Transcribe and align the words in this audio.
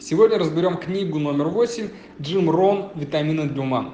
Сегодня 0.00 0.38
разберем 0.38 0.78
книгу 0.78 1.18
номер 1.18 1.48
8 1.48 1.90
«Джим 2.22 2.48
Рон. 2.48 2.88
Витамины 2.94 3.46
для 3.50 3.60
ума». 3.60 3.92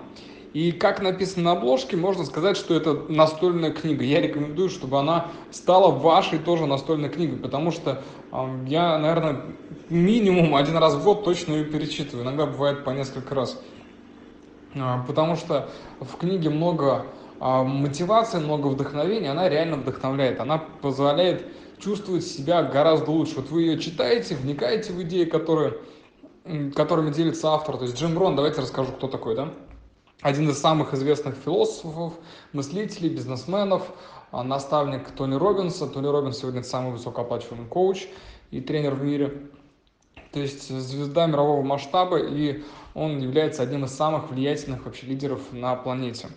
И 0.52 0.70
как 0.70 1.02
написано 1.02 1.46
на 1.46 1.52
обложке, 1.58 1.96
можно 1.96 2.24
сказать, 2.24 2.56
что 2.56 2.74
это 2.76 2.94
настольная 3.08 3.72
книга. 3.72 4.04
Я 4.04 4.20
рекомендую, 4.20 4.68
чтобы 4.68 5.00
она 5.00 5.26
стала 5.50 5.90
вашей 5.90 6.38
тоже 6.38 6.66
настольной 6.66 7.08
книгой, 7.08 7.38
потому 7.38 7.72
что 7.72 8.04
э, 8.30 8.36
я, 8.68 8.96
наверное, 8.98 9.42
минимум 9.90 10.54
один 10.54 10.76
раз 10.76 10.94
в 10.94 11.02
год 11.02 11.24
точно 11.24 11.54
ее 11.54 11.64
перечитываю. 11.64 12.24
Иногда 12.24 12.46
бывает 12.46 12.84
по 12.84 12.90
несколько 12.90 13.34
раз. 13.34 13.60
Э, 14.74 14.98
потому 15.08 15.34
что 15.34 15.68
в 15.98 16.16
книге 16.18 16.50
много 16.50 17.04
э, 17.40 17.62
мотивации, 17.64 18.38
много 18.38 18.68
вдохновения, 18.68 19.32
она 19.32 19.48
реально 19.48 19.78
вдохновляет. 19.78 20.38
Она 20.38 20.58
позволяет 20.58 21.44
чувствовать 21.80 22.24
себя 22.24 22.62
гораздо 22.62 23.10
лучше. 23.10 23.34
Вот 23.36 23.50
вы 23.50 23.62
ее 23.62 23.78
читаете, 23.80 24.36
вникаете 24.36 24.92
в 24.92 25.02
идеи, 25.02 25.24
которые 25.24 25.74
которыми 26.74 27.10
делится 27.10 27.52
автор. 27.52 27.76
То 27.76 27.84
есть 27.84 27.96
Джим 27.96 28.16
Рон, 28.16 28.36
давайте 28.36 28.60
расскажу, 28.60 28.92
кто 28.92 29.08
такой, 29.08 29.34
да? 29.34 29.52
Один 30.22 30.48
из 30.48 30.58
самых 30.58 30.94
известных 30.94 31.34
философов, 31.34 32.14
мыслителей, 32.52 33.10
бизнесменов, 33.10 33.90
а, 34.32 34.42
наставник 34.42 35.10
Тони 35.10 35.34
Робинса. 35.34 35.86
Тони 35.86 36.06
Робинс 36.06 36.38
сегодня 36.38 36.62
самый 36.62 36.92
высокооплачиваемый 36.92 37.68
коуч 37.68 38.06
и 38.50 38.60
тренер 38.60 38.94
в 38.94 39.04
мире. 39.04 39.50
То 40.32 40.40
есть 40.40 40.68
звезда 40.68 41.26
мирового 41.26 41.62
масштаба, 41.62 42.18
и 42.18 42.62
он 42.94 43.18
является 43.18 43.62
одним 43.62 43.84
из 43.84 43.92
самых 43.92 44.30
влиятельных 44.30 44.84
вообще 44.84 45.06
лидеров 45.06 45.40
на 45.52 45.76
планете. 45.76 46.28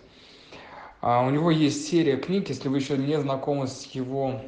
А 1.00 1.24
у 1.24 1.30
него 1.30 1.50
есть 1.50 1.88
серия 1.88 2.16
книг, 2.16 2.48
если 2.50 2.68
вы 2.68 2.78
еще 2.78 2.96
не 2.98 3.18
знакомы 3.18 3.66
с 3.66 3.84
его, 3.86 4.42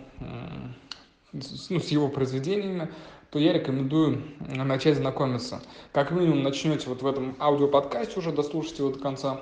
ну, 1.32 1.40
с 1.80 1.88
его 1.88 2.08
произведениями, 2.08 2.90
то 3.32 3.38
я 3.38 3.54
рекомендую 3.54 4.22
начать 4.40 4.98
знакомиться. 4.98 5.62
Как 5.92 6.10
минимум 6.10 6.42
начнете 6.42 6.90
вот 6.90 7.00
в 7.00 7.06
этом 7.06 7.34
аудиоподкасте 7.40 8.18
уже, 8.18 8.30
дослушайте 8.30 8.82
его 8.82 8.92
до 8.92 8.98
конца. 8.98 9.40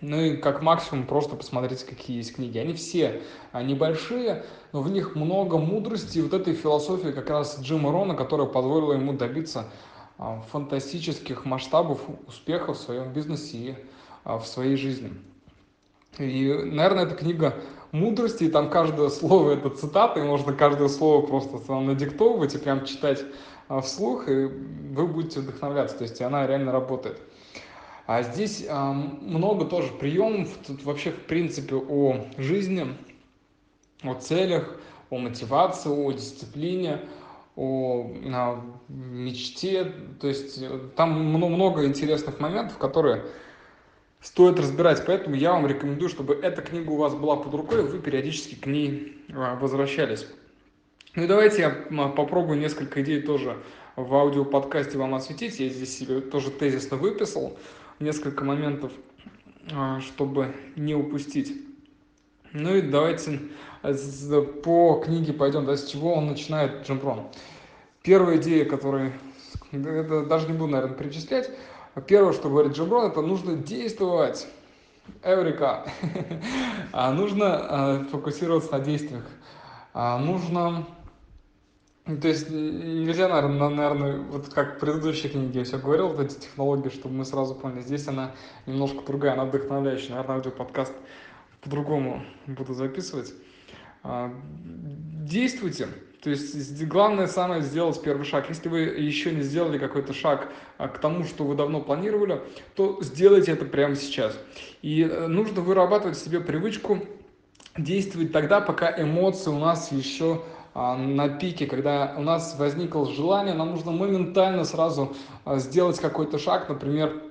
Ну 0.00 0.20
и 0.20 0.36
как 0.36 0.60
максимум 0.60 1.06
просто 1.06 1.36
посмотрите, 1.36 1.86
какие 1.86 2.16
есть 2.16 2.34
книги. 2.34 2.58
Они 2.58 2.74
все 2.74 3.22
а, 3.52 3.62
небольшие, 3.62 4.44
но 4.72 4.82
в 4.82 4.90
них 4.90 5.14
много 5.14 5.56
мудрости 5.56 6.18
и 6.18 6.22
вот 6.22 6.34
этой 6.34 6.54
философии 6.54 7.12
как 7.12 7.30
раз 7.30 7.60
Джима 7.60 7.92
Рона, 7.92 8.16
которая 8.16 8.48
позволила 8.48 8.94
ему 8.94 9.12
добиться 9.12 9.66
а, 10.18 10.40
фантастических 10.50 11.44
масштабов 11.44 12.00
успеха 12.26 12.74
в 12.74 12.76
своем 12.76 13.12
бизнесе 13.12 13.56
и 13.56 13.74
а, 14.24 14.38
в 14.38 14.48
своей 14.48 14.76
жизни. 14.76 15.12
И, 16.18 16.52
наверное, 16.52 17.04
эта 17.04 17.14
книга 17.14 17.54
мудрости, 17.92 18.44
и 18.44 18.48
там 18.48 18.70
каждое 18.70 19.08
слово 19.08 19.52
это 19.52 19.70
цитата, 19.70 20.20
и 20.20 20.22
можно 20.22 20.52
каждое 20.52 20.88
слово 20.88 21.26
просто 21.26 21.58
там 21.58 21.86
надиктовывать 21.86 22.54
и 22.54 22.58
прям 22.58 22.84
читать 22.84 23.24
а, 23.68 23.80
вслух, 23.80 24.28
и 24.28 24.46
вы 24.46 25.06
будете 25.06 25.40
вдохновляться, 25.40 25.98
то 25.98 26.04
есть 26.04 26.20
она 26.20 26.46
реально 26.46 26.72
работает. 26.72 27.20
А 28.06 28.22
здесь 28.22 28.64
а, 28.68 28.92
много 28.92 29.64
тоже 29.64 29.92
приемов, 29.92 30.48
тут 30.66 30.84
вообще 30.84 31.10
в 31.10 31.22
принципе 31.26 31.76
о 31.76 32.24
жизни, 32.38 32.86
о 34.02 34.14
целях, 34.14 34.76
о 35.10 35.18
мотивации, 35.18 35.90
о 35.90 36.12
дисциплине, 36.12 37.00
о 37.56 38.12
а, 38.32 38.64
мечте, 38.88 39.92
то 40.20 40.28
есть 40.28 40.58
э, 40.60 40.78
там 40.94 41.12
много 41.12 41.86
интересных 41.86 42.38
моментов, 42.38 42.78
которые 42.78 43.24
стоит 44.20 44.58
разбирать. 44.58 45.04
Поэтому 45.06 45.36
я 45.36 45.52
вам 45.52 45.66
рекомендую, 45.66 46.08
чтобы 46.08 46.34
эта 46.34 46.62
книга 46.62 46.90
у 46.90 46.96
вас 46.96 47.14
была 47.14 47.36
под 47.36 47.54
рукой, 47.54 47.82
вы 47.82 47.98
периодически 47.98 48.54
к 48.54 48.66
ней 48.66 49.22
а, 49.32 49.56
возвращались. 49.56 50.26
Ну 51.14 51.24
и 51.24 51.26
давайте 51.26 51.62
я 51.62 51.70
попробую 52.10 52.58
несколько 52.58 53.02
идей 53.02 53.22
тоже 53.22 53.56
в 53.96 54.14
аудиоподкасте 54.14 54.98
вам 54.98 55.14
осветить. 55.14 55.58
Я 55.58 55.68
здесь 55.68 55.96
себе 55.96 56.20
тоже 56.20 56.50
тезисно 56.50 56.96
выписал 56.96 57.58
несколько 58.00 58.44
моментов, 58.44 58.92
а, 59.72 60.00
чтобы 60.00 60.54
не 60.76 60.94
упустить. 60.94 61.62
Ну 62.52 62.74
и 62.74 62.82
давайте 62.82 63.40
по 64.62 65.02
книге 65.04 65.32
пойдем, 65.32 65.64
да, 65.64 65.76
с 65.76 65.86
чего 65.86 66.14
он 66.14 66.26
начинает 66.26 66.86
Джемпрон. 66.86 67.28
Первая 68.02 68.36
идея, 68.38 68.64
которую, 68.64 69.12
это 69.72 70.24
даже 70.24 70.46
не 70.46 70.52
буду, 70.52 70.72
наверное, 70.72 70.96
перечислять, 70.96 71.50
Первое, 72.02 72.32
что 72.32 72.50
говорит 72.50 72.72
Джеброн, 72.72 73.10
это 73.10 73.22
нужно 73.22 73.56
действовать. 73.56 74.46
Эврика. 75.22 75.86
а 76.92 77.12
нужно 77.12 77.66
э, 77.68 78.04
фокусироваться 78.10 78.72
на 78.72 78.80
действиях. 78.80 79.24
А 79.94 80.18
нужно... 80.18 80.86
То 82.04 82.28
есть 82.28 82.50
нельзя, 82.50 83.28
наверное, 83.28 83.68
наверное, 83.68 84.18
вот 84.18 84.48
как 84.52 84.76
в 84.76 84.78
предыдущей 84.78 85.28
книге 85.28 85.60
я 85.60 85.64
все 85.64 85.78
говорил, 85.78 86.08
вот 86.08 86.20
эти 86.20 86.38
технологии, 86.38 86.88
чтобы 86.88 87.14
мы 87.16 87.24
сразу 87.24 87.54
поняли. 87.54 87.80
Здесь 87.80 88.06
она 88.06 88.32
немножко 88.66 89.02
другая, 89.04 89.32
она 89.32 89.44
вдохновляющая. 89.44 90.10
Наверное, 90.10 90.36
аудиоподкаст 90.36 90.92
по-другому 91.62 92.22
буду 92.46 92.74
записывать. 92.74 93.32
А, 94.02 94.32
действуйте. 94.52 95.88
То 96.22 96.30
есть 96.30 96.84
главное 96.86 97.26
самое 97.26 97.62
сделать 97.62 98.00
первый 98.02 98.24
шаг. 98.24 98.48
Если 98.48 98.68
вы 98.68 98.80
еще 98.80 99.32
не 99.32 99.42
сделали 99.42 99.78
какой-то 99.78 100.12
шаг 100.12 100.48
а, 100.78 100.88
к 100.88 100.98
тому, 100.98 101.24
что 101.24 101.44
вы 101.44 101.54
давно 101.54 101.80
планировали, 101.80 102.40
то 102.74 102.98
сделайте 103.02 103.52
это 103.52 103.64
прямо 103.64 103.94
сейчас. 103.94 104.36
И 104.82 105.02
э, 105.02 105.26
нужно 105.26 105.60
вырабатывать 105.60 106.18
себе 106.18 106.40
привычку 106.40 107.00
действовать 107.76 108.32
тогда, 108.32 108.60
пока 108.60 108.90
эмоции 109.00 109.50
у 109.50 109.58
нас 109.58 109.92
еще 109.92 110.42
а, 110.74 110.96
на 110.96 111.28
пике, 111.28 111.66
когда 111.66 112.14
у 112.18 112.22
нас 112.22 112.56
возникло 112.58 113.10
желание, 113.10 113.54
нам 113.54 113.70
нужно 113.70 113.92
моментально 113.92 114.64
сразу 114.64 115.16
а, 115.44 115.58
сделать 115.58 115.98
какой-то 115.98 116.38
шаг, 116.38 116.68
например, 116.68 117.22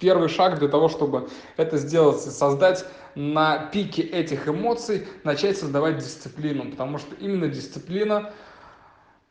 первый 0.00 0.28
шаг 0.28 0.58
для 0.58 0.68
того, 0.68 0.88
чтобы 0.88 1.28
это 1.56 1.78
сделать, 1.78 2.20
создать 2.20 2.84
на 3.14 3.66
пике 3.66 4.02
этих 4.02 4.48
эмоций, 4.48 5.06
начать 5.24 5.58
создавать 5.58 5.98
дисциплину, 5.98 6.70
потому 6.70 6.98
что 6.98 7.14
именно 7.16 7.48
дисциплина 7.48 8.32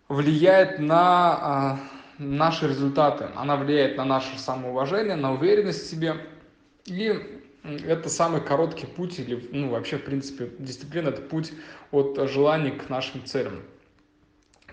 влияет 0.10 0.80
на 0.80 1.00
а, 1.00 1.80
наши 2.18 2.68
результаты, 2.68 3.28
она 3.36 3.56
влияет 3.56 3.98
на 3.98 4.06
наше 4.06 4.38
самоуважение, 4.38 5.16
на 5.16 5.34
уверенность 5.34 5.84
в 5.84 5.90
себе, 5.90 6.16
и 6.86 7.42
это 7.64 8.10
самый 8.10 8.42
короткий 8.42 8.86
путь, 8.86 9.20
или, 9.20 9.50
ну, 9.52 9.70
вообще, 9.70 9.98
в 9.98 10.06
принципе, 10.06 10.52
дисциплина– 10.60 11.10
это 11.10 11.22
путь 11.22 11.54
от 11.92 12.20
желаний 12.30 12.72
к 12.72 12.90
нашим 12.90 13.26
целям. 13.26 13.64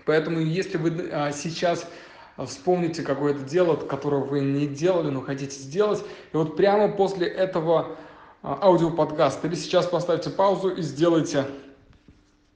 Поэтому, 0.05 0.39
если 0.39 0.77
вы 0.77 1.09
а, 1.11 1.31
сейчас 1.31 1.89
вспомните 2.37 3.03
какое-то 3.03 3.43
дело, 3.43 3.75
которое 3.75 4.23
вы 4.23 4.41
не 4.41 4.67
делали, 4.67 5.09
но 5.09 5.21
хотите 5.21 5.55
сделать. 5.55 6.03
И 6.33 6.37
вот 6.37 6.55
прямо 6.55 6.89
после 6.89 7.27
этого 7.27 7.95
а, 8.41 8.59
аудиоподкаста 8.61 9.47
или 9.47 9.55
сейчас 9.55 9.85
поставьте 9.85 10.29
паузу 10.29 10.69
и 10.69 10.81
сделайте 10.81 11.45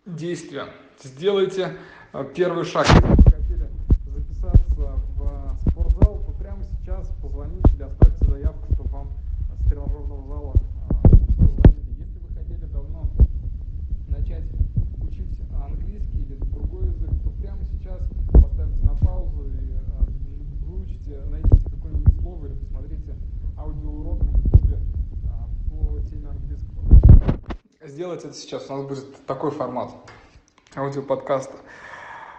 действие. 0.05 0.65
Сделайте 1.01 1.77
а, 2.11 2.23
первый 2.23 2.65
шаг. 2.65 2.87
Сделать 28.07 28.23
это 28.23 28.33
сейчас, 28.35 28.69
у 28.69 28.77
нас 28.77 28.85
будет 28.85 29.25
такой 29.25 29.51
формат 29.51 29.91
аудиоподкаста. 30.77 31.57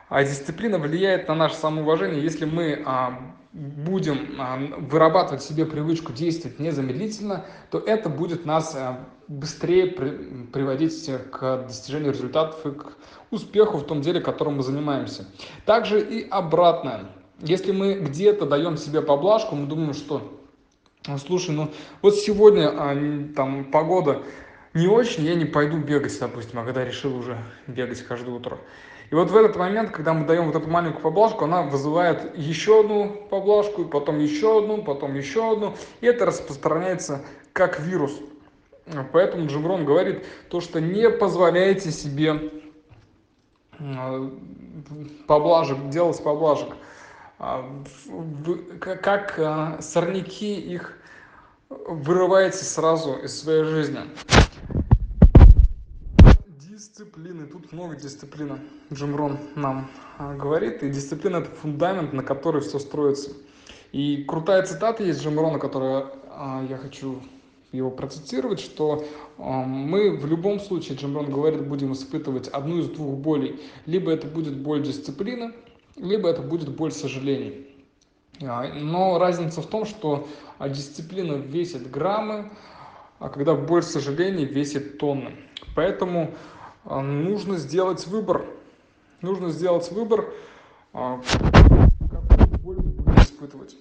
А 0.08 0.24
дисциплина 0.24 0.78
влияет 0.78 1.28
на 1.28 1.34
наше 1.34 1.56
самоуважение, 1.56 2.22
если 2.22 2.46
мы 2.46 2.82
а, 2.86 3.20
будем 3.52 4.40
а, 4.40 4.56
вырабатывать 4.78 5.42
себе 5.42 5.66
привычку 5.66 6.14
действовать 6.14 6.58
незамедлительно, 6.58 7.44
то 7.70 7.80
это 7.80 8.08
будет 8.08 8.46
нас 8.46 8.74
а, 8.74 9.04
быстрее 9.26 9.88
при, 9.88 10.46
приводить 10.54 11.10
к 11.30 11.64
достижению 11.66 12.12
результатов 12.12 12.64
и 12.64 12.70
к 12.70 12.96
успеху 13.30 13.76
в 13.76 13.84
том 13.84 14.00
деле, 14.00 14.22
которым 14.22 14.56
мы 14.56 14.62
занимаемся. 14.62 15.26
Также 15.66 16.00
и 16.00 16.26
обратное. 16.30 17.08
Если 17.40 17.72
мы 17.72 17.92
где-то 17.92 18.46
даем 18.46 18.78
себе 18.78 19.02
поблажку, 19.02 19.54
мы 19.54 19.66
думаем, 19.66 19.92
что, 19.92 20.40
слушай, 21.18 21.50
ну 21.50 21.70
вот 22.00 22.14
сегодня 22.14 22.70
а, 22.70 22.96
там 23.36 23.66
погода 23.66 24.22
не 24.74 24.86
очень, 24.86 25.24
я 25.24 25.34
не 25.34 25.44
пойду 25.44 25.78
бегать, 25.78 26.18
допустим, 26.18 26.58
а 26.58 26.64
когда 26.64 26.84
решил 26.84 27.16
уже 27.16 27.38
бегать 27.66 28.02
каждое 28.02 28.34
утро. 28.34 28.58
И 29.10 29.14
вот 29.14 29.30
в 29.30 29.36
этот 29.36 29.56
момент, 29.56 29.90
когда 29.90 30.12
мы 30.12 30.26
даем 30.26 30.50
вот 30.50 30.56
эту 30.56 30.68
маленькую 30.68 31.02
поблажку, 31.02 31.44
она 31.44 31.62
вызывает 31.62 32.36
еще 32.36 32.80
одну 32.80 33.26
поблажку, 33.30 33.86
потом 33.86 34.18
еще 34.18 34.58
одну, 34.58 34.82
потом 34.82 35.14
еще 35.14 35.52
одну, 35.52 35.74
и 36.02 36.06
это 36.06 36.26
распространяется 36.26 37.22
как 37.54 37.80
вирус. 37.80 38.12
Поэтому 39.12 39.46
Джимрон 39.46 39.84
говорит 39.84 40.26
то, 40.50 40.60
что 40.60 40.80
не 40.80 41.08
позволяйте 41.08 41.90
себе 41.90 42.50
поблажек, 45.26 45.88
делать 45.88 46.22
поблажек. 46.22 46.74
Как 48.80 49.80
сорняки 49.80 50.54
их 50.60 50.97
вырываете 51.68 52.64
сразу 52.64 53.14
из 53.14 53.38
своей 53.38 53.64
жизни. 53.64 54.00
Дисциплины. 56.46 57.46
Тут 57.46 57.72
много 57.72 57.96
дисциплины. 57.96 58.60
Джим 58.92 59.16
Рон 59.16 59.38
нам 59.54 59.90
говорит. 60.18 60.82
И 60.82 60.90
дисциплина– 60.90 61.36
это 61.38 61.50
фундамент, 61.50 62.12
на 62.12 62.22
который 62.22 62.62
все 62.62 62.78
строится. 62.78 63.32
И 63.92 64.24
крутая 64.24 64.64
цитата 64.64 65.02
есть 65.02 65.22
Джим 65.22 65.38
Рона, 65.38 65.58
которую 65.58 66.10
я 66.68 66.78
хочу 66.80 67.22
его 67.72 67.90
процитировать, 67.90 68.60
что 68.60 69.04
э, 69.36 69.42
мы 69.42 70.16
в 70.16 70.24
любом 70.24 70.58
случае, 70.58 70.96
Джим 70.96 71.14
Рон 71.14 71.30
говорит, 71.30 71.66
будем 71.66 71.92
испытывать 71.92 72.48
одну 72.48 72.78
из 72.78 72.88
двух 72.88 73.18
болей. 73.18 73.60
Либо 73.84 74.10
это 74.10 74.26
будет 74.26 74.56
боль 74.56 74.82
дисциплины, 74.82 75.52
либо 75.96 76.30
это 76.30 76.40
будет 76.40 76.70
боль 76.70 76.92
сожалений. 76.92 77.67
А, 78.42 78.68
но 78.72 79.18
разница 79.18 79.62
в 79.62 79.66
том, 79.66 79.84
что 79.84 80.28
а, 80.58 80.68
дисциплина 80.68 81.34
весит 81.34 81.90
граммы, 81.90 82.50
а 83.18 83.28
когда 83.28 83.54
боль 83.54 83.82
сожалений 83.82 84.44
весит 84.44 84.98
тонны. 84.98 85.36
Поэтому 85.74 86.32
а, 86.84 87.00
нужно 87.00 87.56
сделать 87.56 88.06
выбор. 88.06 88.44
Нужно 89.20 89.50
сделать 89.50 89.90
выбор, 89.90 90.32
какую 90.92 92.48
боль 92.62 92.76
вы 92.76 92.82
будете 92.82 93.22
испытывать. 93.22 93.74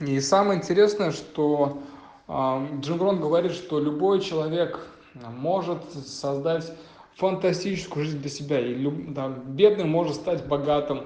И 0.00 0.18
самое 0.20 0.58
интересное, 0.58 1.10
что 1.10 1.82
Джим 2.26 3.02
Рон 3.02 3.20
говорит, 3.20 3.52
что 3.52 3.78
любой 3.78 4.22
человек 4.22 4.80
может 5.12 5.84
создать 5.92 6.72
фантастическую 7.16 8.06
жизнь 8.06 8.20
для 8.20 8.30
себя. 8.30 8.58
И 8.58 8.90
да, 9.08 9.28
бедный 9.28 9.84
может 9.84 10.14
стать 10.14 10.46
богатым. 10.46 11.04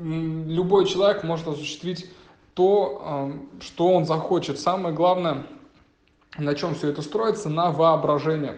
Любой 0.00 0.86
человек 0.86 1.24
может 1.24 1.48
осуществить 1.48 2.10
то, 2.54 3.32
что 3.60 3.88
он 3.88 4.04
захочет. 4.06 4.58
Самое 4.58 4.94
главное, 4.94 5.46
на 6.38 6.54
чем 6.54 6.74
все 6.74 6.88
это 6.88 7.02
строится, 7.02 7.48
на 7.48 7.70
воображение. 7.70 8.56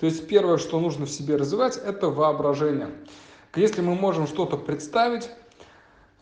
То 0.00 0.06
есть 0.06 0.28
первое, 0.28 0.58
что 0.58 0.80
нужно 0.80 1.06
в 1.06 1.10
себе 1.10 1.36
развивать, 1.36 1.76
это 1.76 2.08
воображение. 2.08 2.90
Если 3.56 3.80
мы 3.80 3.94
можем 3.94 4.26
что-то 4.26 4.56
представить, 4.56 5.30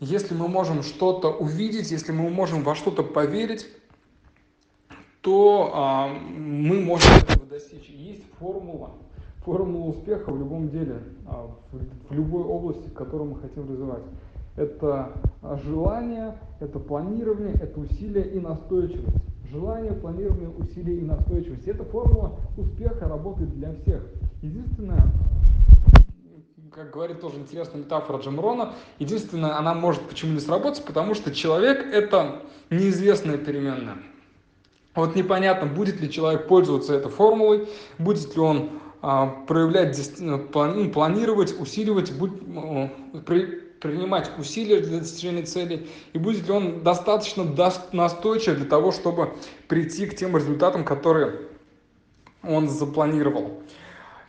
если 0.00 0.34
мы 0.34 0.48
можем 0.48 0.82
что-то 0.82 1.30
увидеть, 1.30 1.90
если 1.90 2.12
мы 2.12 2.28
можем 2.30 2.62
во 2.62 2.74
что-то 2.74 3.02
поверить, 3.02 3.66
то 5.20 5.72
а, 5.74 6.08
мы 6.08 6.80
можем 6.80 7.10
этого 7.16 7.46
достичь. 7.46 7.88
Есть 7.88 8.22
формула, 8.38 8.90
формула 9.44 9.90
успеха 9.90 10.30
в 10.30 10.38
любом 10.38 10.68
деле, 10.68 11.02
а, 11.26 11.50
в, 11.72 12.14
любой 12.14 12.44
области, 12.44 12.88
которую 12.90 13.30
мы 13.30 13.40
хотим 13.40 13.68
развивать. 13.68 14.02
Это 14.56 15.12
желание, 15.64 16.38
это 16.60 16.78
планирование, 16.78 17.54
это 17.54 17.78
усилие 17.78 18.26
и 18.30 18.40
настойчивость. 18.40 19.16
Желание, 19.50 19.92
планирование, 19.92 20.48
усилие 20.48 20.98
и 20.98 21.02
настойчивость. 21.02 21.68
Эта 21.68 21.84
формула 21.84 22.32
успеха 22.56 23.08
работает 23.08 23.50
для 23.54 23.72
всех. 23.74 24.02
Единственное, 24.42 25.02
как 26.72 26.90
говорит 26.90 27.20
тоже 27.20 27.36
интересная 27.36 27.82
метафора 27.82 28.18
Джим 28.18 28.40
Рона, 28.40 28.72
единственное, 28.98 29.56
она 29.56 29.74
может 29.74 30.02
почему 30.02 30.32
не 30.32 30.40
сработать, 30.40 30.84
потому 30.84 31.14
что 31.14 31.34
человек– 31.34 31.86
это 31.92 32.42
неизвестная 32.70 33.38
переменная. 33.38 33.96
Вот 34.94 35.14
непонятно, 35.14 35.68
будет 35.68 36.00
ли 36.00 36.10
человек 36.10 36.48
пользоваться 36.48 36.94
этой 36.94 37.10
формулой, 37.10 37.68
будет 37.98 38.34
ли 38.34 38.40
он 38.40 38.70
а, 39.02 39.26
проявлять, 39.46 39.98
ну, 40.18 40.38
плани, 40.38 40.88
планировать, 40.88 41.54
усиливать, 41.60 42.16
будь, 42.18 42.32
а, 42.56 42.90
при, 43.26 43.65
принимать 43.80 44.30
усилия 44.38 44.80
для 44.80 45.00
достижения 45.00 45.42
цели, 45.42 45.88
и 46.12 46.18
будет 46.18 46.46
ли 46.46 46.52
он 46.52 46.82
достаточно 46.82 47.44
настойчив 47.92 48.56
для 48.56 48.66
того, 48.66 48.92
чтобы 48.92 49.34
прийти 49.68 50.06
к 50.06 50.16
тем 50.16 50.36
результатам, 50.36 50.84
которые 50.84 51.40
он 52.42 52.68
запланировал. 52.68 53.62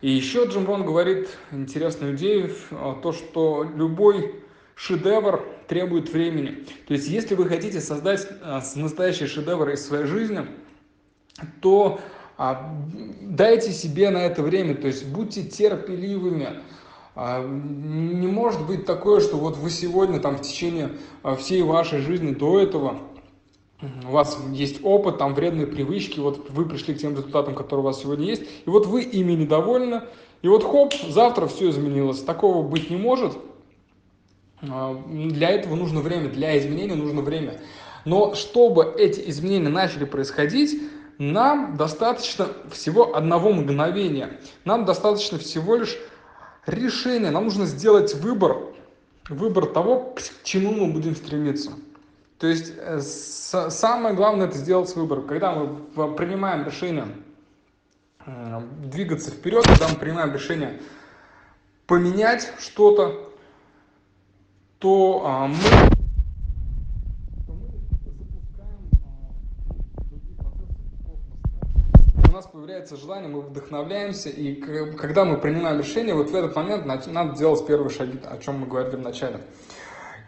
И 0.00 0.10
еще 0.10 0.44
Джим 0.46 0.66
Рон 0.66 0.84
говорит 0.84 1.28
интересную 1.50 2.16
идею, 2.16 2.54
а, 2.70 3.00
то, 3.02 3.12
что 3.12 3.64
любой 3.74 4.44
шедевр 4.76 5.44
требует 5.66 6.12
времени. 6.12 6.64
То 6.86 6.94
есть, 6.94 7.08
если 7.08 7.34
вы 7.34 7.46
хотите 7.46 7.80
создать 7.80 8.26
а, 8.42 8.62
настоящий 8.76 9.26
шедевр 9.26 9.70
из 9.70 9.84
своей 9.84 10.04
жизни, 10.04 10.46
то 11.60 12.00
а, 12.36 12.72
дайте 13.20 13.72
себе 13.72 14.10
на 14.10 14.18
это 14.18 14.42
время, 14.42 14.76
то 14.76 14.86
есть 14.86 15.04
будьте 15.06 15.42
терпеливыми. 15.42 16.60
Не 17.18 18.28
может 18.28 18.64
быть 18.66 18.86
такое, 18.86 19.20
что 19.20 19.36
вот 19.38 19.56
вы 19.56 19.70
сегодня 19.70 20.20
там 20.20 20.36
в 20.36 20.42
течение 20.42 20.92
всей 21.36 21.62
вашей 21.62 21.98
жизни 21.98 22.32
до 22.32 22.60
этого 22.60 23.00
у 23.80 24.10
вас 24.10 24.38
есть 24.52 24.80
опыт, 24.82 25.18
там 25.18 25.34
вредные 25.34 25.66
привычки, 25.66 26.18
вот 26.18 26.50
вы 26.50 26.66
пришли 26.66 26.94
к 26.94 26.98
тем 26.98 27.12
результатам, 27.12 27.54
которые 27.54 27.84
у 27.84 27.86
вас 27.86 28.00
сегодня 28.00 28.26
есть, 28.26 28.42
и 28.42 28.70
вот 28.70 28.86
вы 28.86 29.02
ими 29.02 29.32
недовольны, 29.32 30.02
и 30.42 30.48
вот 30.48 30.64
хоп, 30.64 30.92
завтра 31.08 31.46
все 31.46 31.70
изменилось. 31.70 32.22
Такого 32.22 32.66
быть 32.66 32.90
не 32.90 32.96
может. 32.96 33.36
А, 34.62 35.00
для 35.06 35.50
этого 35.50 35.76
нужно 35.76 36.00
время, 36.00 36.28
для 36.28 36.58
изменения 36.58 36.94
нужно 36.94 37.22
время. 37.22 37.60
Но 38.04 38.34
чтобы 38.34 38.94
эти 38.96 39.28
изменения 39.30 39.68
начали 39.68 40.04
происходить, 40.04 40.80
нам 41.18 41.76
достаточно 41.76 42.48
всего 42.72 43.16
одного 43.16 43.52
мгновения. 43.52 44.40
Нам 44.64 44.84
достаточно 44.84 45.38
всего 45.38 45.76
лишь 45.76 45.96
решения. 46.68 47.30
Нам 47.30 47.44
нужно 47.44 47.66
сделать 47.66 48.14
выбор, 48.14 48.58
выбор 49.28 49.66
того, 49.66 50.14
к 50.14 50.44
чему 50.44 50.72
мы 50.72 50.92
будем 50.92 51.16
стремиться. 51.16 51.72
То 52.38 52.46
есть 52.46 52.72
э, 52.76 53.00
самое 53.00 54.14
главное 54.14 54.46
это 54.46 54.56
сделать 54.56 54.94
выбор. 54.94 55.22
Когда 55.22 55.52
мы 55.52 56.14
принимаем 56.14 56.64
решение 56.64 57.08
э, 58.24 58.60
двигаться 58.84 59.30
вперед, 59.30 59.66
когда 59.66 59.88
мы 59.88 59.96
принимаем 59.96 60.32
решение 60.32 60.80
поменять 61.86 62.52
что-то, 62.58 63.28
то 64.78 65.22
а, 65.24 65.48
мы 65.48 65.56
у 72.27 72.27
нас 72.38 72.46
появляется 72.46 72.96
желание, 72.96 73.28
мы 73.28 73.40
вдохновляемся, 73.40 74.28
и 74.28 74.54
когда 74.96 75.24
мы 75.24 75.38
принимаем 75.38 75.80
решение, 75.80 76.14
вот 76.14 76.30
в 76.30 76.34
этот 76.36 76.54
момент 76.54 76.86
надо 76.86 77.36
делать 77.36 77.66
первые 77.66 77.90
шаги, 77.90 78.20
о 78.24 78.38
чем 78.38 78.60
мы 78.60 78.68
говорили 78.68 78.94
в 78.94 79.00
начале. 79.00 79.40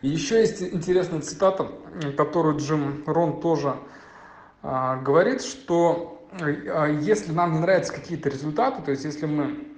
И 0.02 0.08
еще 0.08 0.40
есть 0.40 0.60
интересная 0.60 1.20
цитата, 1.20 1.68
которую 2.16 2.58
Джим 2.58 3.04
Рон 3.06 3.40
тоже 3.40 3.76
а, 4.60 4.96
говорит, 4.96 5.40
что 5.40 6.26
а, 6.40 6.88
если 6.88 7.30
нам 7.30 7.52
не 7.52 7.60
нравятся 7.60 7.92
какие-то 7.92 8.28
результаты, 8.28 8.82
то 8.82 8.90
есть 8.90 9.04
если 9.04 9.26
мы 9.26 9.68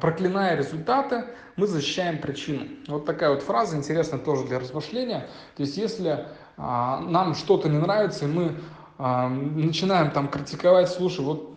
проклиная 0.00 0.56
результаты, 0.56 1.24
мы 1.56 1.66
защищаем 1.66 2.20
причину. 2.20 2.68
Вот 2.86 3.06
такая 3.06 3.30
вот 3.30 3.42
фраза 3.42 3.76
интересная 3.76 4.20
тоже 4.20 4.44
для 4.46 4.60
размышления. 4.60 5.28
То 5.56 5.64
есть 5.64 5.76
если 5.78 6.28
а, 6.56 7.00
нам 7.00 7.34
что-то 7.34 7.68
не 7.68 7.78
нравится, 7.78 8.26
и 8.26 8.28
мы 8.28 8.60
начинаем 8.98 10.10
там 10.10 10.28
критиковать, 10.28 10.88
слушай, 10.88 11.24
вот 11.24 11.54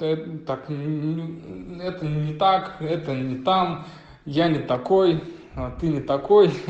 это, 0.00 0.38
так, 0.38 0.64
это 0.64 2.06
не 2.06 2.34
так, 2.34 2.76
это 2.80 3.14
не 3.14 3.36
там, 3.36 3.86
я 4.24 4.48
не 4.48 4.58
такой, 4.58 5.22
а, 5.54 5.70
ты 5.80 5.88
не 5.88 6.00
такой. 6.00 6.52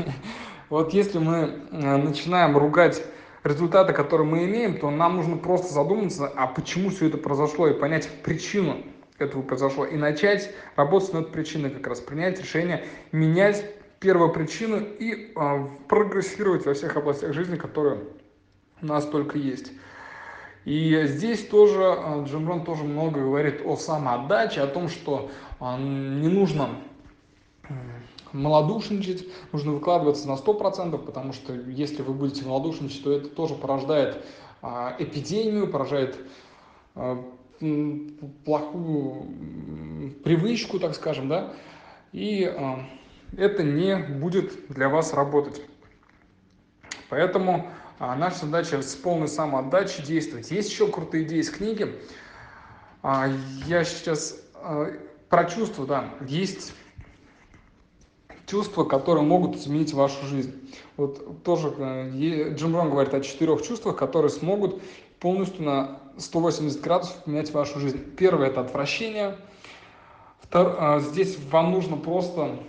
Вот 0.69 0.91
если 0.91 1.19
мы 1.19 1.59
а, 1.71 1.97
начинаем 1.97 2.57
ругать 2.57 3.03
результаты, 3.43 3.93
которые 3.93 4.25
мы 4.25 4.45
имеем, 4.45 4.79
то 4.79 4.89
нам 4.89 5.17
нужно 5.17 5.37
просто 5.37 5.71
задуматься, 5.71 6.31
а 6.35 6.47
почему 6.47 6.89
все 6.89 7.09
это 7.09 7.17
произошло, 7.17 7.67
и 7.67 7.77
понять 7.77 8.09
причину 8.23 8.77
этого 9.19 9.43
произошло, 9.43 9.85
и 9.85 9.97
начать 9.97 10.51
работать 10.75 11.13
над 11.13 11.31
причиной 11.31 11.69
как 11.69 11.85
раз, 11.85 11.99
принять 11.99 12.39
решение, 12.39 12.85
менять 13.11 13.63
первую 13.99 14.31
причину 14.31 14.79
и 14.79 15.31
э, 15.35 15.67
прогрессировать 15.87 16.65
во 16.65 16.73
всех 16.73 16.97
областях 16.97 17.33
жизни, 17.33 17.55
которые 17.55 17.99
у 18.81 18.85
нас 18.85 19.05
только 19.05 19.37
есть. 19.37 19.71
И 20.65 21.03
здесь 21.07 21.45
тоже 21.47 21.97
Джим 22.25 22.47
Рон 22.47 22.63
тоже 22.63 22.83
много 22.83 23.21
говорит 23.21 23.61
о 23.65 23.75
самоотдаче, 23.75 24.61
о 24.61 24.67
том, 24.67 24.87
что 24.87 25.29
не 25.59 26.27
нужно 26.27 26.69
малодушничать, 28.33 29.25
нужно 29.51 29.73
выкладываться 29.73 30.27
на 30.27 30.33
100%, 30.33 30.97
потому 30.97 31.33
что 31.33 31.53
если 31.53 32.01
вы 32.01 32.13
будете 32.13 32.45
малодушничать, 32.45 33.03
то 33.03 33.11
это 33.11 33.29
тоже 33.29 33.55
порождает 33.55 34.23
а, 34.61 34.95
эпидемию, 34.99 35.69
порождает 35.71 36.17
а, 36.95 37.23
плохую 38.43 39.27
привычку, 40.23 40.79
так 40.79 40.95
скажем, 40.95 41.29
да, 41.29 41.53
и 42.11 42.45
а, 42.45 42.79
это 43.37 43.63
не 43.63 43.95
будет 43.95 44.67
для 44.69 44.89
вас 44.89 45.13
работать. 45.13 45.61
Поэтому 47.09 47.67
а, 48.05 48.17
наша 48.17 48.39
задача 48.39 48.81
с 48.81 48.95
полной 48.95 49.29
самоотдачей 49.29 50.03
действовать. 50.03 50.51
Есть 50.51 50.69
еще 50.69 50.87
крутые 50.87 51.23
идеи 51.23 51.39
из 51.39 51.49
книги. 51.49 51.95
А, 53.01 53.29
я 53.65 53.85
сейчас 53.85 54.35
а, 54.55 54.91
про 55.29 55.45
чувства, 55.45 55.87
да, 55.87 56.09
есть 56.27 56.73
чувства, 58.45 58.83
которые 58.83 59.23
могут 59.23 59.55
изменить 59.55 59.93
вашу 59.93 60.25
жизнь. 60.25 60.53
Вот 60.97 61.43
тоже 61.45 61.73
э, 61.77 62.53
Джим 62.53 62.75
Рон 62.75 62.89
говорит 62.89 63.13
о 63.13 63.21
четырех 63.21 63.61
чувствах, 63.61 63.95
которые 63.95 64.31
смогут 64.31 64.81
полностью 65.21 65.63
на 65.63 66.01
180 66.17 66.81
градусов 66.81 67.23
поменять 67.23 67.53
вашу 67.53 67.79
жизнь. 67.79 68.03
Первое– 68.17 68.47
это 68.49 68.59
отвращение. 68.59 69.37
Втор... 70.41 70.75
А, 70.77 70.99
здесь 70.99 71.37
вам 71.49 71.71
нужно 71.71 71.95
просто 71.95 72.59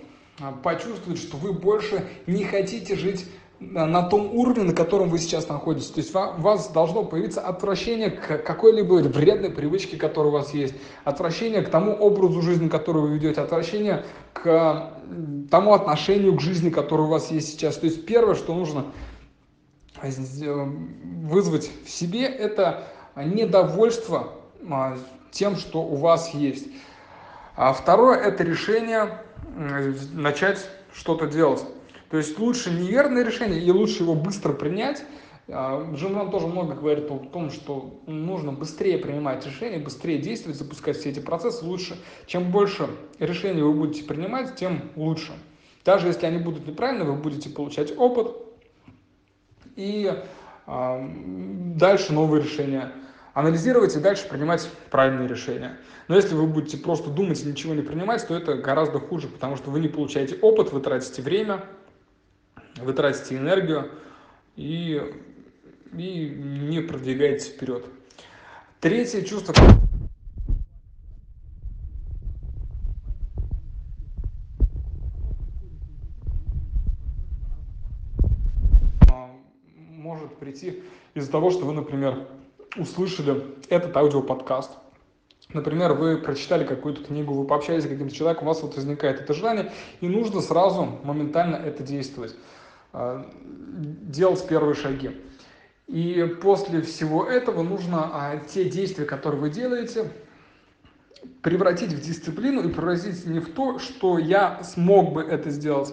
почувствовать, 0.62 1.18
что 1.18 1.36
вы 1.36 1.52
больше 1.52 2.06
не 2.28 2.44
хотите 2.44 2.94
жить 2.94 3.26
на 3.60 4.02
том 4.02 4.34
уровне, 4.34 4.64
на 4.64 4.72
котором 4.72 5.08
вы 5.08 5.18
сейчас 5.18 5.48
находитесь. 5.48 5.90
То 5.90 6.00
есть 6.00 6.14
у 6.14 6.40
вас 6.40 6.68
должно 6.68 7.04
появиться 7.04 7.40
отвращение 7.40 8.10
к 8.10 8.38
какой-либо 8.38 8.94
вредной 8.94 9.50
привычке, 9.50 9.96
которая 9.96 10.30
у 10.30 10.34
вас 10.34 10.52
есть, 10.52 10.74
отвращение 11.04 11.62
к 11.62 11.70
тому 11.70 11.92
образу 11.92 12.42
жизни, 12.42 12.68
который 12.68 13.02
вы 13.02 13.14
ведете, 13.14 13.40
отвращение 13.40 14.04
к 14.32 14.92
тому 15.50 15.74
отношению 15.74 16.36
к 16.36 16.40
жизни, 16.40 16.70
которое 16.70 17.04
у 17.04 17.10
вас 17.10 17.30
есть 17.30 17.48
сейчас. 17.48 17.76
То 17.76 17.86
есть 17.86 18.04
первое, 18.06 18.34
что 18.34 18.54
нужно 18.54 18.86
вызвать 20.02 21.70
в 21.84 21.90
себе, 21.90 22.24
это 22.26 22.88
недовольство 23.16 24.34
а, 24.68 24.98
тем, 25.30 25.56
что 25.56 25.82
у 25.82 25.94
вас 25.94 26.34
есть. 26.34 26.66
А 27.56 27.72
второе– 27.72 28.18
это 28.20 28.42
решение 28.42 29.18
начать 30.12 30.66
что-то 30.92 31.26
делать. 31.26 31.64
То 32.14 32.18
есть 32.18 32.38
лучше 32.38 32.70
неверное 32.70 33.24
решение 33.24 33.60
и 33.60 33.72
лучше 33.72 34.04
его 34.04 34.14
быстро 34.14 34.52
принять. 34.52 35.02
А, 35.48 35.92
Джим 35.96 36.16
Рон 36.16 36.30
тоже 36.30 36.46
много 36.46 36.76
говорит 36.76 37.10
о 37.10 37.18
том, 37.18 37.50
что 37.50 38.00
нужно 38.06 38.52
быстрее 38.52 38.98
принимать 38.98 39.44
решения, 39.44 39.78
быстрее 39.78 40.18
действовать, 40.18 40.56
запускать 40.56 40.96
все 40.96 41.10
эти 41.10 41.18
процессы 41.18 41.64
лучше. 41.64 41.96
Чем 42.26 42.52
больше 42.52 42.86
решений 43.18 43.62
вы 43.62 43.72
будете 43.72 44.04
принимать, 44.04 44.54
тем 44.54 44.92
лучше. 44.94 45.32
Даже 45.84 46.06
если 46.06 46.26
они 46.26 46.38
будут 46.38 46.68
неправильны, 46.68 47.04
вы 47.04 47.14
будете 47.14 47.50
получать 47.50 47.92
опыт 47.98 48.36
и 49.74 50.14
э, 50.68 51.08
дальше 51.74 52.12
новые 52.12 52.44
решения 52.44 52.92
анализировать 53.32 53.96
и 53.96 53.98
дальше 53.98 54.28
принимать 54.28 54.70
правильные 54.88 55.26
решения. 55.26 55.78
Но 56.06 56.14
если 56.14 56.36
вы 56.36 56.46
будете 56.46 56.76
просто 56.76 57.10
думать 57.10 57.42
и 57.42 57.48
ничего 57.48 57.74
не 57.74 57.82
принимать, 57.82 58.24
то 58.24 58.36
это 58.36 58.54
гораздо 58.54 59.00
хуже, 59.00 59.26
потому 59.26 59.56
что 59.56 59.72
вы 59.72 59.80
не 59.80 59.88
получаете 59.88 60.36
опыт, 60.36 60.70
вы 60.70 60.80
тратите 60.80 61.20
время, 61.20 61.64
вы 62.76 62.92
тратите 62.92 63.36
энергию 63.36 63.90
и, 64.56 65.00
и 65.92 66.28
не 66.28 66.80
продвигаетесь 66.80 67.48
вперед. 67.48 67.84
Третье 68.80 69.22
чувство... 69.22 69.54
может 79.96 80.36
прийти 80.36 80.82
из-за 81.14 81.32
того, 81.32 81.50
что 81.50 81.64
вы, 81.64 81.72
например, 81.72 82.28
услышали 82.76 83.42
этот 83.70 83.96
аудиоподкаст. 83.96 84.70
Например, 85.48 85.94
вы 85.94 86.18
прочитали 86.18 86.64
какую-то 86.64 87.04
книгу, 87.04 87.32
вы 87.34 87.46
пообщались 87.46 87.84
с 87.84 87.88
каким-то 87.88 88.14
человеком, 88.14 88.44
у 88.44 88.48
вас 88.48 88.62
вот 88.62 88.76
возникает 88.76 89.20
это 89.20 89.32
желание, 89.34 89.72
и 90.00 90.08
нужно 90.08 90.40
сразу 90.40 90.98
моментально 91.04 91.56
это 91.56 91.82
действовать. 91.82 92.34
А, 92.96 93.26
делать 93.42 94.46
первые 94.46 94.76
шаги. 94.76 95.20
И 95.88 96.36
после 96.40 96.80
всего 96.80 97.24
этого 97.24 97.64
нужно 97.64 98.08
а, 98.12 98.36
те 98.38 98.70
действия, 98.70 99.04
которые 99.04 99.40
вы 99.40 99.50
делаете, 99.50 100.12
превратить 101.42 101.92
в 101.92 102.00
дисциплину 102.00 102.62
и 102.62 102.72
превратить 102.72 103.26
не 103.26 103.40
в 103.40 103.52
то, 103.52 103.80
что 103.80 104.18
я 104.18 104.62
смог 104.62 105.12
бы 105.12 105.22
это 105.22 105.50
сделать, 105.50 105.92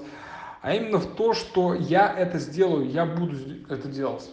а 0.62 0.76
именно 0.76 1.00
в 1.00 1.16
то, 1.16 1.34
что 1.34 1.74
я 1.74 2.14
это 2.16 2.38
сделаю, 2.38 2.88
я 2.88 3.08
буду 3.08 3.36
это 3.68 3.88
делать. 3.88 4.30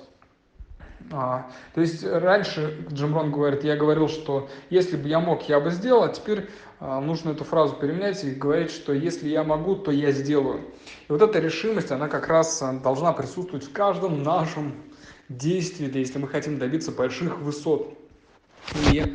А, 1.10 1.50
то 1.74 1.80
есть 1.80 2.04
раньше 2.04 2.86
Джим 2.92 3.14
Рон 3.14 3.32
говорит, 3.32 3.64
я 3.64 3.76
говорил, 3.76 4.08
что 4.08 4.48
если 4.68 4.96
бы 4.96 5.08
я 5.08 5.20
мог, 5.20 5.48
я 5.48 5.58
бы 5.58 5.70
сделал, 5.70 6.04
а 6.04 6.08
теперь 6.08 6.50
а, 6.80 7.00
нужно 7.00 7.30
эту 7.30 7.44
фразу 7.44 7.76
переменять 7.76 8.22
и 8.24 8.30
говорить, 8.30 8.70
что 8.70 8.92
если 8.92 9.28
я 9.28 9.42
могу, 9.42 9.76
то 9.76 9.90
я 9.90 10.12
сделаю. 10.12 10.60
И 11.08 11.12
вот 11.12 11.22
эта 11.22 11.38
решимость, 11.38 11.90
она 11.90 12.08
как 12.08 12.28
раз 12.28 12.60
а, 12.62 12.72
должна 12.72 13.12
присутствовать 13.12 13.64
в 13.64 13.72
каждом 13.72 14.22
нашем 14.22 14.74
действии, 15.28 15.90
если 15.98 16.18
мы 16.18 16.28
хотим 16.28 16.58
добиться 16.58 16.92
больших 16.92 17.38
высот. 17.38 17.94
И 18.90 19.14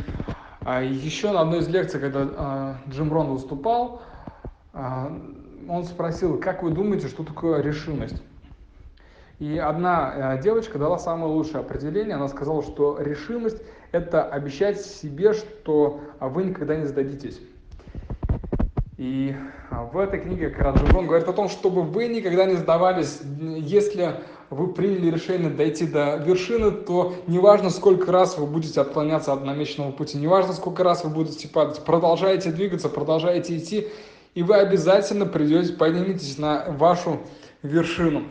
а, 0.62 0.82
еще 0.82 1.32
на 1.32 1.42
одной 1.42 1.60
из 1.60 1.68
лекций, 1.68 2.00
когда 2.00 2.82
Джим 2.90 3.14
Рон 3.14 3.28
выступал, 3.28 4.02
он 4.74 5.86
спросил, 5.86 6.40
как 6.40 6.64
вы 6.64 6.72
думаете, 6.72 7.08
что 7.08 7.24
такое 7.24 7.62
решимость? 7.62 8.22
И 9.40 9.58
одна 9.58 10.38
девочка 10.38 10.78
дала 10.78 11.00
самое 11.00 11.32
лучшее 11.32 11.62
определение. 11.62 12.16
Она 12.16 12.28
сказала, 12.28 12.62
что 12.64 12.98
решимость– 13.00 13.62
это 13.92 14.24
обещать 14.24 14.80
себе, 14.80 15.34
что 15.34 16.02
вы 16.20 16.44
никогда 16.44 16.76
не 16.76 16.86
сдадитесь. 16.86 17.40
И 18.98 19.36
а, 19.70 19.84
в 19.84 19.98
этой 19.98 20.20
книге 20.20 20.50
Караджибон 20.50 21.08
говорит 21.08 21.28
о 21.28 21.34
том, 21.34 21.50
чтобы 21.50 21.82
вы 21.82 22.08
никогда 22.08 22.46
не 22.46 22.56
сдавались, 22.56 23.22
если 23.40 24.22
вы 24.52 24.72
приняли 24.72 25.10
решение 25.10 25.50
дойти 25.50 25.88
до 25.88 26.18
вершины, 26.18 26.72
то 26.72 27.16
неважно, 27.26 27.72
сколько 27.72 28.12
раз 28.12 28.38
вы 28.38 28.46
будете 28.46 28.80
отклоняться 28.82 29.34
от 29.34 29.44
намеченного 29.44 29.92
пути, 29.92 30.18
неважно, 30.20 30.54
сколько 30.54 30.84
раз 30.84 31.04
вы 31.04 31.10
будете 31.10 31.48
падать, 31.48 31.84
продолжайте 31.84 32.52
двигаться, 32.52 32.88
продолжайте 32.88 33.58
идти, 33.58 33.88
и 34.36 34.44
вы 34.44 34.56
обязательно 34.56 35.26
придете, 35.26 35.74
подниметесь 35.74 36.38
на 36.38 36.66
вашу 36.70 37.20
вершину. 37.64 38.24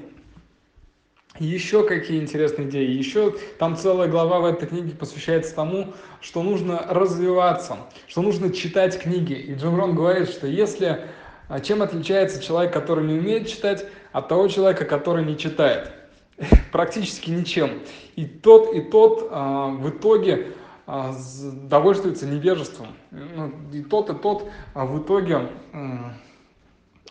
Еще 1.38 1.86
какие 1.86 2.20
интересные 2.20 2.68
идеи. 2.68 2.90
Еще 2.90 3.34
там 3.58 3.76
целая 3.76 4.08
глава 4.08 4.40
в 4.40 4.44
этой 4.44 4.68
книге 4.68 4.90
посвящается 4.90 5.54
тому, 5.54 5.94
что 6.20 6.42
нужно 6.42 6.86
развиваться, 6.88 7.78
что 8.06 8.20
нужно 8.20 8.52
читать 8.52 9.00
книги. 9.00 9.32
И 9.32 9.54
Джим 9.54 9.76
Рон 9.76 9.94
говорит, 9.94 10.28
что 10.28 10.46
если 10.46 11.08
а, 11.48 11.60
чем 11.60 11.82
отличается 11.82 12.42
человек, 12.42 12.72
который 12.72 13.06
не 13.06 13.18
умеет 13.18 13.48
читать, 13.48 13.86
от 14.12 14.28
того 14.28 14.48
человека, 14.48 14.84
который 14.84 15.24
не 15.24 15.38
читает? 15.38 15.92
Практически 16.72 17.30
ничем. 17.30 17.80
И 18.14 18.26
тот, 18.26 18.74
и 18.74 18.82
тот 18.82 19.28
а, 19.30 19.68
в 19.68 19.88
итоге 19.88 20.52
а, 20.86 21.14
довольствуется 21.42 22.26
невежеством. 22.26 22.88
Ну, 23.10 23.52
и 23.72 23.82
тот, 23.82 24.10
и 24.10 24.14
тот 24.14 24.50
а, 24.74 24.84
в 24.84 25.02
итоге 25.02 25.48
а, 25.72 26.12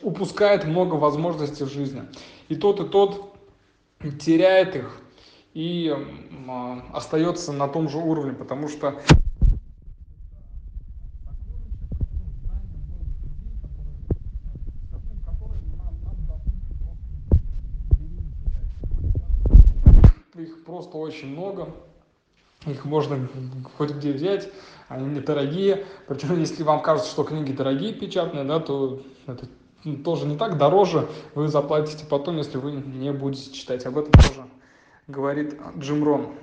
упускает 0.02 0.66
много 0.66 0.96
возможностей 0.96 1.64
в 1.64 1.72
жизни. 1.72 2.04
И 2.50 2.56
тот, 2.56 2.80
и 2.80 2.86
тот 2.86 3.31
теряет 4.20 4.76
их 4.76 5.02
и 5.54 5.96
остается 6.94 7.52
на 7.52 7.68
том 7.68 7.90
же 7.90 7.98
уровне, 7.98 8.34
потому 8.34 8.68
что 8.68 9.02
их 20.36 20.64
просто 20.66 20.98
очень 20.98 21.30
много, 21.30 21.70
их 22.66 22.86
можно 22.86 23.28
хоть 23.78 23.92
где 23.92 24.12
взять, 24.14 24.50
они 24.88 25.06
недорогие, 25.06 25.86
причем 26.08 26.40
если 26.40 26.64
вам 26.64 26.82
кажется, 26.82 27.12
что 27.12 27.24
книги 27.24 27.52
дорогие 27.52 27.94
печатные, 27.94 28.44
да, 28.44 28.60
то 28.60 29.02
это 29.28 29.48
тоже 30.04 30.26
не 30.26 30.38
так, 30.38 30.58
дороже 30.58 31.08
вы 31.36 31.48
заплатите 31.48 32.06
потом, 32.06 32.38
если 32.38 32.58
вы 32.58 32.72
не 32.72 33.12
будете 33.12 33.52
читать. 33.52 33.86
Об 33.86 33.98
этом 33.98 34.12
тоже 34.12 34.46
говорит 35.08 35.60
Джим 35.78 36.04
Рон. 36.04 36.34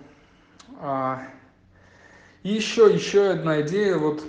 А, 0.80 1.22
и 2.42 2.50
еще, 2.50 2.92
еще 2.92 3.30
одна 3.30 3.60
идея, 3.62 3.96
вот, 3.96 4.22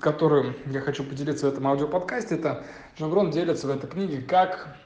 которую 0.00 0.54
я 0.66 0.80
хочу 0.80 1.04
поделиться 1.04 1.46
в 1.46 1.52
этом 1.52 1.66
аудиоподкасте, 1.66 2.36
это 2.36 2.64
Джим 2.98 3.12
Рон 3.12 3.30
делится 3.30 3.66
в 3.66 3.70
этой 3.70 3.88
книге, 3.88 4.20
как 4.20 4.76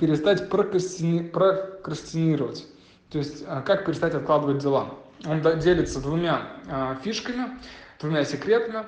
перестать 0.00 0.48
прокрастини... 0.48 1.22
прокрастинировать. 1.22 2.66
То 3.10 3.18
есть, 3.18 3.44
а, 3.46 3.62
как 3.62 3.86
перестать 3.86 4.14
откладывать 4.14 4.58
дела. 4.58 4.94
Он 5.26 5.40
делится 5.60 6.00
двумя 6.00 6.46
а, 6.68 6.96
фишками, 7.02 7.58
двумя 8.00 8.24
секретами. 8.24 8.84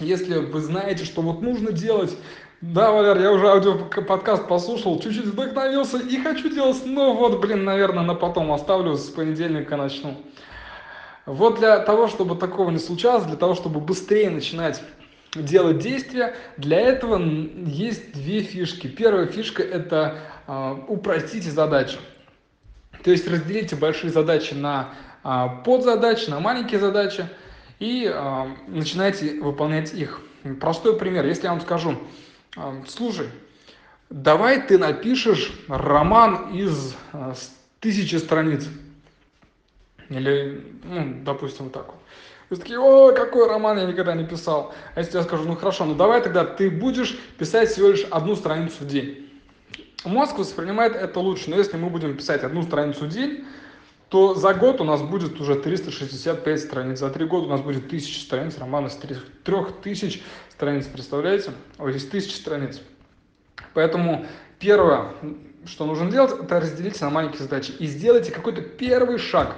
Если 0.00 0.38
вы 0.38 0.60
знаете, 0.60 1.04
что 1.04 1.22
вот 1.22 1.40
нужно 1.42 1.72
делать, 1.72 2.16
да, 2.60 2.90
Валер, 2.90 3.18
я 3.20 3.32
уже 3.32 3.48
аудиоподкаст 3.48 4.48
послушал, 4.48 5.00
чуть-чуть 5.00 5.26
вдохновился 5.26 5.98
и 5.98 6.20
хочу 6.20 6.48
делать, 6.48 6.82
но 6.84 7.14
вот, 7.14 7.40
блин, 7.40 7.64
наверное, 7.64 8.02
на 8.02 8.14
потом 8.14 8.52
оставлю, 8.52 8.96
с 8.96 9.08
понедельника 9.10 9.76
начну. 9.76 10.16
Вот 11.24 11.58
для 11.58 11.78
того, 11.78 12.08
чтобы 12.08 12.36
такого 12.36 12.70
не 12.70 12.78
случалось, 12.78 13.24
для 13.24 13.36
того, 13.36 13.54
чтобы 13.54 13.80
быстрее 13.80 14.30
начинать 14.30 14.82
делать 15.34 15.78
действия, 15.78 16.34
для 16.56 16.80
этого 16.80 17.20
есть 17.20 18.12
две 18.12 18.40
фишки. 18.40 18.86
Первая 18.86 19.26
фишка– 19.26 19.62
это 19.64 20.18
э, 20.46 20.76
упростите 20.88 21.50
задачи. 21.50 21.98
То 23.04 23.10
есть 23.10 23.28
разделите 23.28 23.76
большие 23.76 24.10
задачи 24.10 24.54
на 24.54 24.94
э, 25.22 25.46
подзадачи, 25.64 26.30
на 26.30 26.40
маленькие 26.40 26.80
задачи 26.80 27.28
и 27.78 28.10
э, 28.12 28.46
начинайте 28.66 29.40
выполнять 29.40 29.92
их 29.92 30.22
Простой 30.60 30.96
пример. 30.96 31.26
Если 31.26 31.44
я 31.44 31.50
вам 31.50 31.60
скажу, 31.60 31.96
слушай, 32.86 33.28
давай 34.10 34.66
ты 34.66 34.78
напишешь 34.78 35.52
роман 35.68 36.54
из 36.54 36.94
тысячи 37.80 38.16
страниц. 38.16 38.66
Или, 40.08 40.64
ну, 40.84 41.20
допустим, 41.22 41.66
вот 41.66 41.74
так 41.74 41.86
вот. 41.86 42.02
Вы 42.50 42.56
такие, 42.56 42.78
о, 42.78 43.12
какой 43.12 43.46
роман 43.46 43.78
я 43.78 43.84
никогда 43.84 44.14
не 44.14 44.24
писал. 44.24 44.74
А 44.94 45.00
если 45.00 45.18
я 45.18 45.22
скажу, 45.22 45.44
ну 45.44 45.54
хорошо, 45.54 45.84
ну 45.84 45.94
давай 45.94 46.22
тогда 46.22 46.44
ты 46.44 46.70
будешь 46.70 47.18
писать 47.36 47.70
всего 47.70 47.88
лишь 47.88 48.04
одну 48.04 48.36
страницу 48.36 48.76
в 48.80 48.86
день. 48.86 49.28
Мозг 50.04 50.38
воспринимает 50.38 50.96
это 50.96 51.20
лучше, 51.20 51.50
но 51.50 51.56
если 51.56 51.76
мы 51.76 51.90
будем 51.90 52.16
писать 52.16 52.44
одну 52.44 52.62
страницу 52.62 53.04
в 53.04 53.08
день, 53.08 53.44
то 54.08 54.34
за 54.34 54.54
год 54.54 54.80
у 54.80 54.84
нас 54.84 55.02
будет 55.02 55.38
уже 55.40 55.56
365 55.56 56.60
страниц, 56.60 56.98
за 56.98 57.10
три 57.10 57.26
года 57.26 57.46
у 57.46 57.50
нас 57.50 57.60
будет 57.60 57.86
1000 57.86 58.20
страниц, 58.20 58.56
романа 58.56 58.88
с 58.88 58.96
3000 58.96 60.22
страниц, 60.58 60.86
представляете? 60.86 61.52
Ой, 61.78 61.92
здесь 61.92 62.08
1000 62.08 62.36
страниц. 62.36 62.80
Поэтому 63.74 64.26
первое, 64.58 65.12
что 65.64 65.86
нужно 65.86 66.10
делать, 66.10 66.32
это 66.32 66.58
разделить 66.58 67.00
на 67.00 67.10
маленькие 67.10 67.42
задачи 67.42 67.70
и 67.78 67.86
сделайте 67.86 68.32
какой-то 68.32 68.62
первый 68.62 69.18
шаг, 69.18 69.54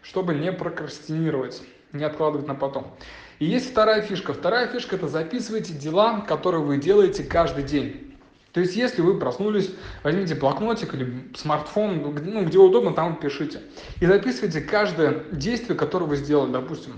чтобы 0.00 0.32
не 0.32 0.52
прокрастинировать, 0.52 1.60
не 1.92 2.04
откладывать 2.04 2.46
на 2.46 2.54
потом. 2.54 2.94
И 3.40 3.46
есть 3.46 3.72
вторая 3.72 4.02
фишка. 4.02 4.32
Вторая 4.32 4.68
фишка– 4.68 4.94
это 4.96 5.08
записывайте 5.08 5.72
дела, 5.72 6.20
которые 6.20 6.62
вы 6.62 6.76
делаете 6.76 7.24
каждый 7.24 7.64
день. 7.64 8.14
То 8.52 8.60
есть, 8.60 8.76
если 8.76 9.02
вы 9.02 9.18
проснулись, 9.18 9.74
возьмите 10.04 10.36
блокнотик 10.36 10.94
или 10.94 11.32
смартфон, 11.34 12.00
ну, 12.00 12.44
где 12.44 12.58
удобно, 12.58 12.92
там 12.92 13.16
пишите. 13.16 13.60
И 14.00 14.06
записывайте 14.06 14.60
каждое 14.60 15.24
действие, 15.32 15.76
которое 15.76 16.04
вы 16.04 16.14
сделали. 16.14 16.52
Допустим, 16.52 16.92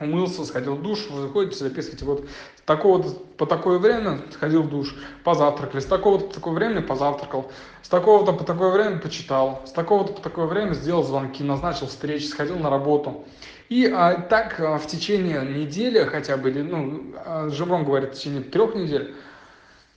умылся, 0.00 0.44
сходил 0.44 0.76
в 0.76 0.82
душ, 0.82 1.06
вы 1.10 1.22
заходите, 1.22 1.56
записывайте, 1.56 2.04
вот 2.04 2.28
такого 2.64 3.02
по 3.36 3.46
такое 3.46 3.78
время 3.78 4.20
сходил 4.32 4.62
в 4.62 4.70
душ, 4.70 4.94
позавтракали, 5.24 5.80
с 5.80 5.86
такого-то 5.86 6.26
по 6.26 6.34
такое 6.34 6.54
время 6.54 6.82
позавтракал, 6.82 7.50
с 7.82 7.88
такого-то 7.88 8.32
по 8.32 8.44
такое 8.44 8.70
время 8.70 8.98
почитал, 8.98 9.62
с 9.66 9.72
такого-то 9.72 10.12
по 10.12 10.20
такое 10.20 10.46
время 10.46 10.74
сделал 10.74 11.02
звонки, 11.02 11.42
назначил 11.42 11.86
встречи, 11.86 12.24
сходил 12.26 12.58
на 12.58 12.70
работу. 12.70 13.24
И 13.68 13.86
а, 13.86 14.14
так 14.14 14.60
а, 14.60 14.78
в 14.78 14.86
течение 14.86 15.42
недели 15.42 16.04
хотя 16.04 16.36
бы, 16.36 16.50
или, 16.50 16.62
ну, 16.62 17.14
а, 17.16 17.48
говорит, 17.48 18.10
в 18.10 18.14
течение 18.14 18.42
трех 18.42 18.74
недель, 18.74 19.14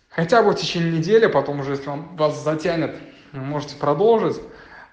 хотя 0.10 0.44
бы 0.44 0.52
в 0.52 0.56
течение 0.56 0.92
недели, 0.92 1.28
потом 1.28 1.62
уже, 1.62 1.72
если 1.72 1.88
вам, 1.88 2.16
вас 2.18 2.44
затянет, 2.44 2.96
можете 3.32 3.76
продолжить, 3.78 4.42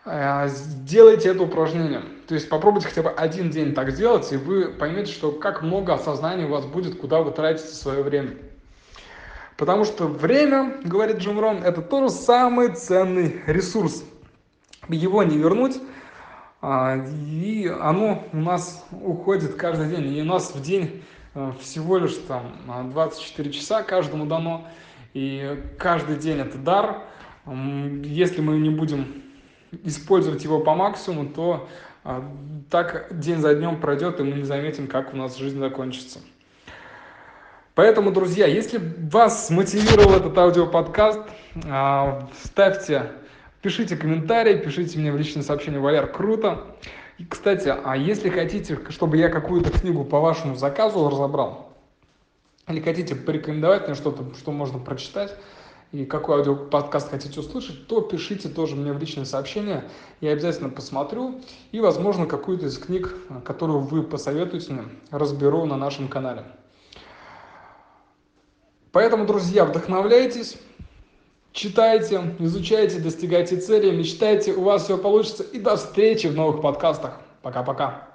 э, 0.04 0.48
сделайте 0.48 1.30
это 1.30 1.42
упражнение. 1.42 2.02
То 2.28 2.34
есть 2.34 2.50
попробуйте 2.50 2.88
хотя 2.88 3.02
бы 3.02 3.08
один 3.08 3.48
день 3.48 3.72
так 3.72 3.90
сделать, 3.90 4.30
и 4.34 4.36
вы 4.36 4.66
поймете, 4.68 5.10
что 5.10 5.32
как 5.32 5.62
много 5.62 5.94
осознания 5.94 6.44
у 6.44 6.50
вас 6.50 6.66
будет, 6.66 6.98
куда 6.98 7.22
вы 7.22 7.30
тратите 7.30 7.70
свое 7.70 8.02
время. 8.02 8.34
Потому 9.56 9.86
что 9.86 10.06
время, 10.06 10.76
говорит 10.84 11.16
Джим 11.16 11.40
Рон, 11.40 11.64
это 11.64 11.80
тоже 11.80 12.10
самый 12.10 12.68
ценный 12.74 13.40
ресурс. 13.46 14.04
Его 14.90 15.22
не 15.22 15.38
вернуть, 15.38 15.80
а, 16.60 17.02
и 17.26 17.66
оно 17.66 18.22
у 18.34 18.36
нас 18.36 18.86
уходит 18.92 19.54
каждый 19.54 19.88
день. 19.88 20.14
И 20.14 20.20
у 20.20 20.26
нас 20.26 20.54
в 20.54 20.60
день 20.60 21.02
э, 21.34 21.52
всего 21.60 21.96
лишь 21.96 22.16
там 22.28 22.52
24 22.90 23.52
часа 23.52 23.82
каждому 23.82 24.26
дано. 24.26 24.66
И 25.14 25.64
каждый 25.78 26.16
день 26.16 26.40
это 26.40 26.58
дар. 26.58 27.04
Если 27.46 28.42
мы 28.42 28.58
не 28.58 28.68
будем 28.68 29.22
использовать 29.84 30.44
его 30.44 30.60
по 30.60 30.74
максимуму, 30.74 31.30
то 31.30 31.68
а, 31.68 31.68
так 32.70 33.06
день 33.10 33.38
за 33.38 33.54
днем 33.54 33.80
пройдет, 33.80 34.20
и 34.20 34.22
мы 34.22 34.36
не 34.36 34.44
заметим, 34.44 34.86
как 34.86 35.12
у 35.12 35.16
нас 35.16 35.36
жизнь 35.36 35.58
закончится. 35.58 36.20
Поэтому, 37.74 38.10
друзья, 38.10 38.46
если 38.46 38.80
вас 39.10 39.46
смотивировал 39.46 40.16
этот 40.16 40.36
аудиоподкаст, 40.36 41.20
а, 41.66 42.28
ставьте, 42.42 43.12
пишите 43.62 43.96
комментарии, 43.96 44.56
пишите 44.56 44.98
мне 44.98 45.12
в 45.12 45.16
личное 45.16 45.44
сообщение, 45.44 45.80
Валер, 45.80 46.08
круто. 46.08 46.66
И, 47.18 47.24
кстати, 47.24 47.72
а 47.84 47.96
если 47.96 48.30
хотите, 48.30 48.80
чтобы 48.88 49.16
я 49.16 49.28
какую-то 49.28 49.70
книгу 49.70 50.04
по 50.04 50.18
вашему 50.18 50.56
заказу 50.56 51.08
разобрал, 51.08 51.72
или 52.68 52.80
хотите 52.80 53.14
порекомендовать 53.14 53.86
мне 53.86 53.94
что-то, 53.94 54.34
что 54.34 54.50
можно 54.50 54.78
прочитать, 54.78 55.34
и 55.92 56.04
какой 56.04 56.36
аудиоподкаст 56.36 57.10
хотите 57.10 57.40
услышать, 57.40 57.86
то 57.86 58.00
пишите 58.00 58.48
тоже 58.48 58.76
мне 58.76 58.92
в 58.92 58.98
личное 58.98 59.24
сообщение. 59.24 59.88
Я 60.20 60.32
обязательно 60.32 60.68
посмотрю 60.68 61.40
и, 61.72 61.80
возможно, 61.80 62.26
какую-то 62.26 62.66
из 62.66 62.78
книг, 62.78 63.14
которую 63.44 63.80
вы 63.80 64.02
посоветуете 64.02 64.72
мне, 64.72 64.84
разберу 65.10 65.64
на 65.64 65.76
нашем 65.76 66.08
канале. 66.08 66.44
Поэтому, 68.92 69.26
друзья, 69.26 69.64
вдохновляйтесь, 69.64 70.58
читайте, 71.52 72.36
изучайте, 72.38 73.00
достигайте 73.00 73.56
цели, 73.56 73.94
мечтайте, 73.94 74.52
у 74.52 74.62
вас 74.62 74.84
все 74.84 74.98
получится. 74.98 75.42
И 75.42 75.58
до 75.58 75.76
встречи 75.76 76.26
в 76.26 76.34
новых 76.34 76.60
подкастах. 76.60 77.20
Пока-пока. 77.42 78.07